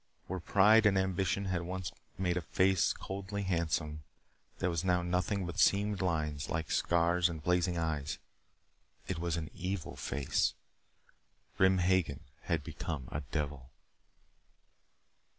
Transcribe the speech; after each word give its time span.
Where 0.25 0.39
pride 0.39 0.87
and 0.87 0.97
ambition 0.97 1.45
had 1.45 1.61
once 1.61 1.91
made 2.17 2.35
a 2.35 2.41
face 2.41 2.91
coldly 2.91 3.43
handsome, 3.43 4.01
there 4.57 4.71
was 4.71 4.83
now 4.83 5.03
nothing 5.03 5.45
but 5.45 5.59
seamed 5.59 6.01
lines 6.01 6.49
like 6.49 6.71
scars 6.71 7.29
and 7.29 7.39
blazing 7.43 7.77
eyes. 7.77 8.17
It 9.07 9.19
was 9.19 9.37
an 9.37 9.51
evil 9.53 9.95
face. 9.95 10.55
Grim 11.55 11.77
Hagen 11.77 12.21
had 12.45 12.63
become 12.63 13.09
a 13.11 13.21
devil. 13.31 13.69